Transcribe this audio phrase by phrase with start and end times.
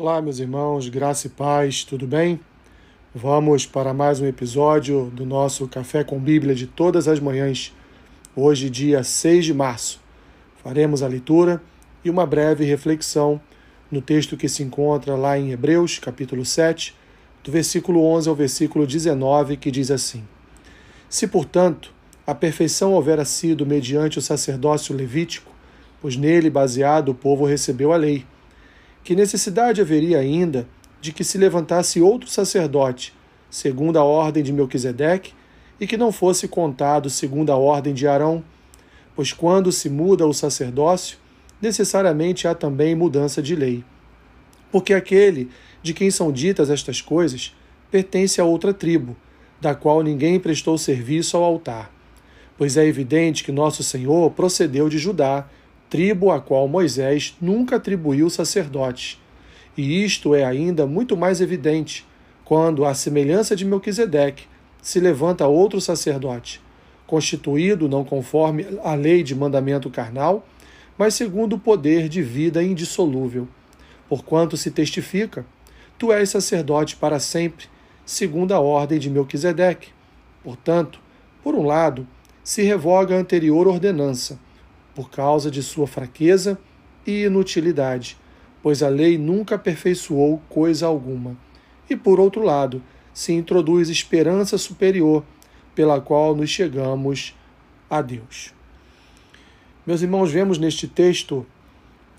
[0.00, 2.38] Olá, meus irmãos, graça e paz, tudo bem?
[3.12, 7.74] Vamos para mais um episódio do nosso Café com Bíblia de todas as manhãs.
[8.36, 10.00] Hoje, dia 6 de março,
[10.62, 11.60] faremos a leitura
[12.04, 13.40] e uma breve reflexão
[13.90, 16.94] no texto que se encontra lá em Hebreus, capítulo 7,
[17.42, 20.22] do versículo 11 ao versículo 19, que diz assim:
[21.10, 21.92] Se, portanto,
[22.24, 25.50] a perfeição houvera sido mediante o sacerdócio levítico,
[26.00, 28.24] pois nele baseado o povo recebeu a lei
[29.08, 30.68] que necessidade haveria ainda
[31.00, 33.14] de que se levantasse outro sacerdote,
[33.48, 35.32] segundo a ordem de Melquisedeque,
[35.80, 38.44] e que não fosse contado segundo a ordem de Arão?
[39.16, 41.16] Pois quando se muda o sacerdócio,
[41.58, 43.82] necessariamente há também mudança de lei.
[44.70, 45.48] Porque aquele
[45.82, 47.56] de quem são ditas estas coisas
[47.90, 49.16] pertence a outra tribo,
[49.58, 51.90] da qual ninguém prestou serviço ao altar.
[52.58, 55.48] Pois é evidente que nosso Senhor procedeu de Judá,
[55.88, 59.20] tribo a qual Moisés nunca atribuiu sacerdotes.
[59.76, 62.06] E isto é ainda muito mais evidente
[62.44, 64.46] quando, à semelhança de Melquisedeque,
[64.82, 66.60] se levanta outro sacerdote,
[67.06, 70.46] constituído não conforme a lei de mandamento carnal,
[70.96, 73.46] mas segundo o poder de vida indissolúvel.
[74.08, 75.44] Porquanto se testifica,
[75.98, 77.66] tu és sacerdote para sempre,
[78.04, 79.90] segundo a ordem de Melquisedeque.
[80.42, 81.00] Portanto,
[81.42, 82.06] por um lado,
[82.42, 84.38] se revoga a anterior ordenança,
[84.98, 86.58] por causa de sua fraqueza
[87.06, 88.18] e inutilidade,
[88.60, 91.36] pois a lei nunca aperfeiçoou coisa alguma.
[91.88, 92.82] E por outro lado,
[93.14, 95.22] se introduz esperança superior,
[95.72, 97.32] pela qual nos chegamos
[97.88, 98.52] a Deus.
[99.86, 101.46] Meus irmãos, vemos neste texto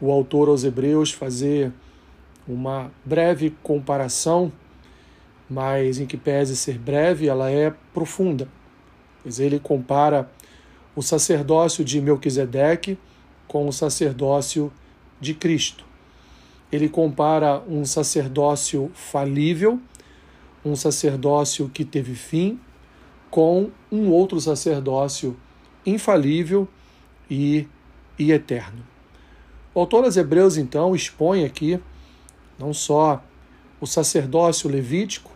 [0.00, 1.70] o autor aos Hebreus fazer
[2.48, 4.50] uma breve comparação,
[5.46, 8.48] mas em que pese ser breve, ela é profunda,
[9.22, 10.30] pois ele compara
[10.94, 12.98] o sacerdócio de Melquisedeque
[13.46, 14.72] com o sacerdócio
[15.20, 15.84] de Cristo.
[16.70, 19.80] Ele compara um sacerdócio falível,
[20.64, 22.58] um sacerdócio que teve fim,
[23.30, 25.36] com um outro sacerdócio
[25.84, 26.68] infalível
[27.30, 27.66] e,
[28.18, 28.84] e eterno.
[29.74, 31.80] O autor aos Hebreus, então, expõe aqui
[32.58, 33.22] não só
[33.80, 35.30] o sacerdócio levítico,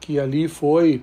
[0.00, 1.02] que ali foi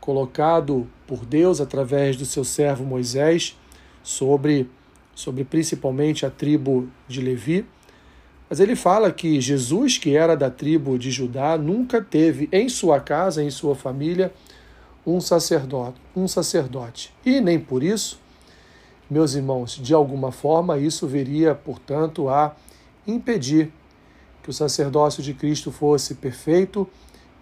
[0.00, 3.58] colocado por Deus através do seu servo Moisés
[4.00, 4.70] sobre,
[5.12, 7.66] sobre principalmente a tribo de Levi.
[8.48, 13.00] Mas ele fala que Jesus, que era da tribo de Judá, nunca teve em sua
[13.00, 14.32] casa, em sua família,
[15.04, 17.12] um sacerdote, um sacerdote.
[17.26, 18.20] E nem por isso,
[19.10, 22.54] meus irmãos, de alguma forma isso viria, portanto, a
[23.04, 23.72] impedir
[24.44, 26.88] que o sacerdócio de Cristo fosse perfeito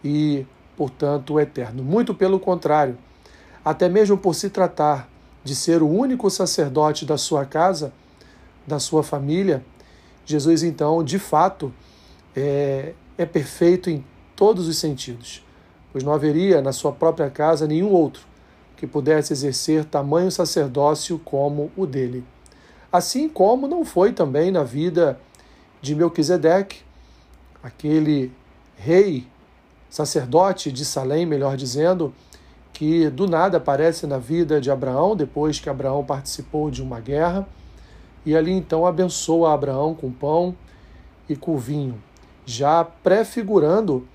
[0.03, 1.83] e portanto, eterno.
[1.83, 2.97] Muito pelo contrário,
[3.69, 5.11] até mesmo por se tratar
[5.45, 7.93] de ser o único sacerdote da sua casa,
[8.67, 9.63] da sua família,
[10.25, 11.71] Jesus, então, de fato,
[12.35, 14.03] é, é perfeito em
[14.35, 15.45] todos os sentidos,
[15.93, 18.23] pois não haveria na sua própria casa nenhum outro
[18.75, 22.25] que pudesse exercer tamanho sacerdócio como o dele.
[22.91, 25.21] Assim como não foi também na vida
[25.83, 26.79] de Melquisedeque,
[27.63, 28.33] aquele
[28.79, 29.27] rei
[29.91, 32.15] sacerdote de Salém, melhor dizendo,
[32.79, 37.45] que do nada aparece na vida de Abraão, depois que Abraão participou de uma guerra,
[38.25, 40.55] e ali então abençoa Abraão com pão
[41.29, 42.01] e com vinho,
[42.47, 44.07] já prefigurando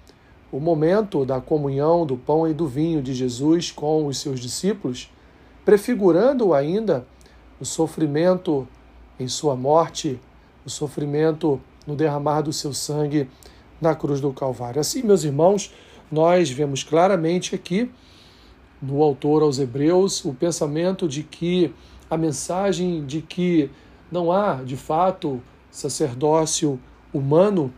[0.50, 5.12] o momento da comunhão do pão e do vinho de Jesus com os seus discípulos,
[5.66, 7.06] prefigurando ainda
[7.60, 8.66] o sofrimento
[9.20, 10.18] em sua morte,
[10.66, 13.30] o sofrimento no derramar do seu sangue
[13.82, 14.80] na cruz do Calvário.
[14.80, 15.74] Assim, meus irmãos,
[16.10, 17.92] nós vemos claramente aqui
[18.84, 21.74] no autor aos Hebreus o pensamento de que
[22.10, 23.70] a mensagem de que
[24.12, 26.80] não há, de fato, sacerdócio
[27.14, 27.74] humano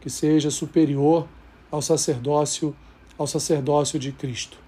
[0.00, 1.28] que seja superior
[1.70, 2.74] ao sacerdócio
[3.18, 4.58] ao sacerdócio de Cristo.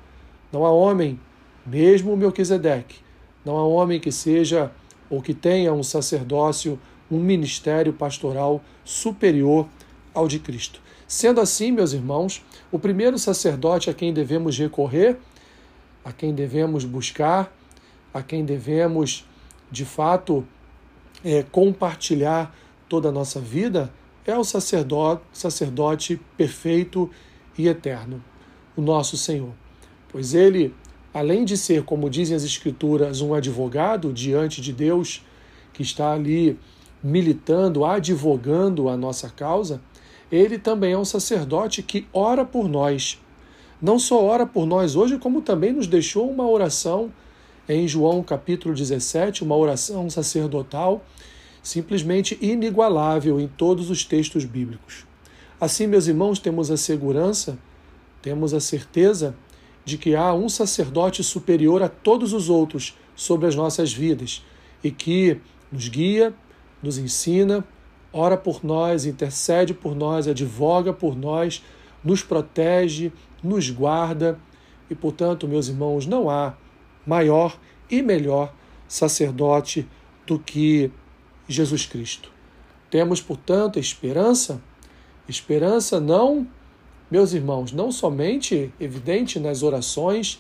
[0.53, 1.21] Não há homem,
[1.67, 2.97] mesmo Melquisedeque,
[3.45, 4.73] não há homem que seja
[5.11, 6.79] ou que tenha um sacerdócio,
[7.11, 9.67] um ministério pastoral superior
[10.15, 10.81] ao de Cristo.
[11.07, 15.17] Sendo assim, meus irmãos, o primeiro sacerdote a quem devemos recorrer,
[16.09, 17.55] a quem devemos buscar,
[18.15, 19.27] a quem devemos,
[19.71, 20.43] de fato,
[21.23, 22.57] é, compartilhar
[22.89, 23.93] toda a nossa vida,
[24.25, 27.11] é o sacerdote, sacerdote perfeito
[27.59, 28.25] e eterno,
[28.75, 29.53] o nosso Senhor.
[30.09, 30.75] Pois ele,
[31.13, 35.23] além de ser, como dizem as Escrituras, um advogado diante de Deus,
[35.75, 36.59] que está ali
[37.03, 39.83] militando, advogando a nossa causa,
[40.33, 43.21] ele também é um sacerdote que ora por nós.
[43.81, 47.13] Não só ora por nós hoje, como também nos deixou uma oração
[47.69, 51.05] em João capítulo 17, uma oração sacerdotal
[51.63, 55.07] simplesmente inigualável em todos os textos bíblicos.
[55.61, 57.59] Assim, meus irmãos, temos a segurança,
[58.23, 59.37] temos a certeza
[59.85, 64.45] de que há um sacerdote superior a todos os outros sobre as nossas vidas
[64.83, 65.41] e que
[65.71, 66.35] nos guia,
[66.83, 67.65] nos ensina,
[68.13, 71.63] ora por nós, intercede por nós, advoga por nós,
[72.05, 73.13] nos protege,
[73.43, 74.39] nos guarda
[74.91, 76.55] e, portanto, meus irmãos, não há
[77.07, 77.59] maior
[77.91, 78.55] e melhor
[78.87, 79.87] sacerdote
[80.27, 80.91] do que
[81.49, 82.31] Jesus Cristo.
[82.91, 84.61] Temos, portanto, esperança,
[85.29, 86.47] esperança não
[87.11, 90.39] meus irmãos, não somente evidente nas orações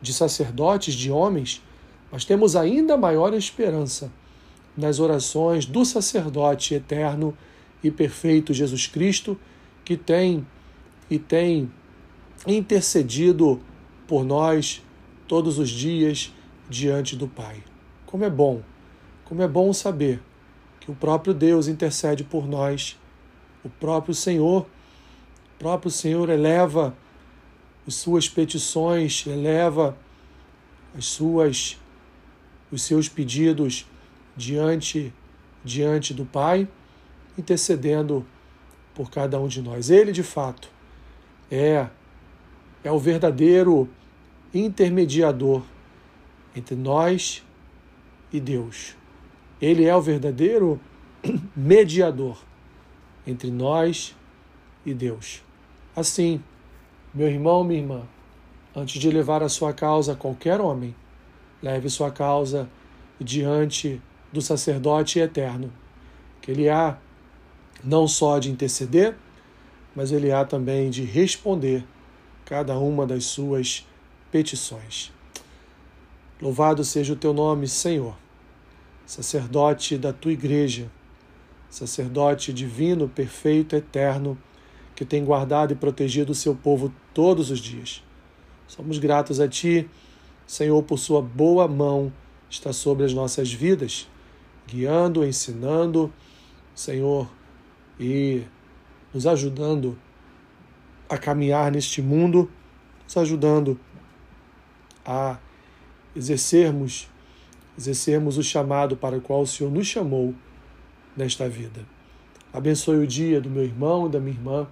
[0.00, 1.62] de sacerdotes, de homens,
[2.10, 4.12] mas temos ainda maior esperança
[4.76, 7.36] nas orações do sacerdote eterno
[7.82, 9.38] e perfeito Jesus Cristo,
[9.84, 10.46] que tem
[11.14, 11.70] e tem
[12.46, 13.60] intercedido
[14.06, 14.82] por nós
[15.28, 16.32] todos os dias
[16.68, 17.62] diante do Pai.
[18.06, 18.62] Como é bom,
[19.24, 20.20] como é bom saber
[20.80, 22.98] que o próprio Deus intercede por nós,
[23.64, 24.66] o próprio Senhor
[25.62, 26.92] próprio Senhor eleva
[27.86, 29.96] as suas petições, eleva
[30.98, 31.78] as suas
[32.72, 33.86] os seus pedidos
[34.36, 35.14] diante
[35.64, 36.66] diante do Pai,
[37.38, 38.26] intercedendo
[38.92, 39.90] por cada um de nós.
[39.90, 40.71] Ele, de fato,
[41.52, 41.90] é
[42.82, 43.88] é o verdadeiro
[44.54, 45.62] intermediador
[46.56, 47.44] entre nós
[48.32, 48.96] e Deus.
[49.60, 50.80] Ele é o verdadeiro
[51.54, 52.38] mediador
[53.26, 54.16] entre nós
[54.84, 55.42] e Deus.
[55.94, 56.42] Assim,
[57.14, 58.02] meu irmão, minha irmã,
[58.74, 60.94] antes de levar a sua causa a qualquer homem,
[61.62, 62.68] leve sua causa
[63.20, 64.00] diante
[64.32, 65.70] do sacerdote eterno,
[66.40, 66.96] que ele há
[67.84, 69.14] não só de interceder,
[69.94, 71.84] mas ele há também de responder
[72.44, 73.86] cada uma das suas
[74.30, 75.12] petições.
[76.40, 78.16] Louvado seja o teu nome, Senhor,
[79.06, 80.90] sacerdote da tua igreja,
[81.70, 84.36] sacerdote divino, perfeito, eterno
[84.94, 88.02] que tem guardado e protegido o seu povo todos os dias.
[88.66, 89.88] Somos gratos a Ti,
[90.46, 92.12] Senhor, por Sua boa mão
[92.48, 94.08] está sobre as nossas vidas,
[94.66, 96.12] guiando, ensinando,
[96.74, 97.28] Senhor,
[97.98, 98.42] e
[99.12, 99.98] nos ajudando
[101.08, 102.50] a caminhar neste mundo,
[103.04, 103.78] nos ajudando
[105.04, 105.38] a
[106.14, 107.08] exercermos
[107.76, 110.34] exercermos o chamado para o qual o Senhor nos chamou
[111.16, 111.80] nesta vida.
[112.52, 114.68] Abençoe o dia do meu irmão e da minha irmã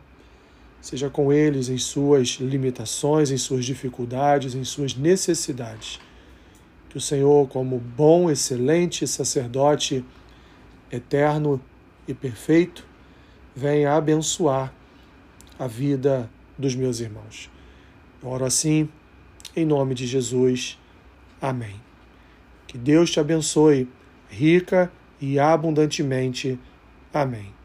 [0.80, 6.00] seja com eles em suas limitações, em suas dificuldades, em suas necessidades.
[6.88, 10.04] Que o Senhor, como bom, excelente sacerdote
[10.90, 11.60] eterno
[12.08, 12.84] e perfeito,
[13.54, 14.72] venha abençoar
[15.58, 17.50] a vida dos meus irmãos.
[18.22, 18.88] Eu oro assim,
[19.54, 20.78] em nome de Jesus.
[21.40, 21.80] Amém.
[22.66, 23.88] Que Deus te abençoe
[24.28, 26.58] rica e abundantemente.
[27.12, 27.59] Amém.